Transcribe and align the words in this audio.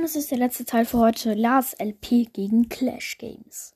Und 0.00 0.06
es 0.06 0.16
ist 0.16 0.30
der 0.30 0.38
letzte 0.38 0.64
Teil 0.64 0.86
für 0.86 0.96
heute. 0.96 1.34
Lars 1.34 1.74
LP 1.78 2.32
gegen 2.32 2.70
Clash 2.70 3.18
Games. 3.18 3.74